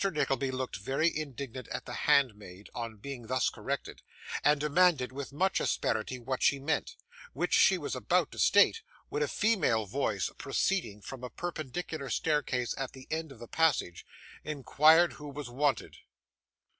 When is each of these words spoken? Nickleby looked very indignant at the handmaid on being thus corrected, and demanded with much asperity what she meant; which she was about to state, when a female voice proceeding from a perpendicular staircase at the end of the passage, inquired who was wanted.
Nickleby 0.03 0.49
looked 0.49 0.77
very 0.77 1.15
indignant 1.15 1.67
at 1.67 1.85
the 1.85 1.93
handmaid 1.93 2.71
on 2.73 2.95
being 2.97 3.27
thus 3.27 3.51
corrected, 3.51 4.01
and 4.43 4.59
demanded 4.59 5.11
with 5.11 5.31
much 5.31 5.59
asperity 5.59 6.17
what 6.17 6.41
she 6.41 6.57
meant; 6.57 6.95
which 7.33 7.53
she 7.53 7.77
was 7.77 7.93
about 7.95 8.31
to 8.31 8.39
state, 8.39 8.81
when 9.09 9.21
a 9.21 9.27
female 9.27 9.85
voice 9.85 10.31
proceeding 10.39 11.01
from 11.01 11.23
a 11.23 11.29
perpendicular 11.29 12.09
staircase 12.09 12.73
at 12.79 12.93
the 12.93 13.07
end 13.11 13.31
of 13.31 13.37
the 13.37 13.47
passage, 13.47 14.03
inquired 14.43 15.13
who 15.13 15.27
was 15.29 15.51
wanted. 15.51 15.97